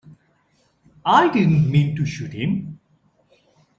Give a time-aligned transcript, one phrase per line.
[1.05, 2.79] I didn't mean to shoot him.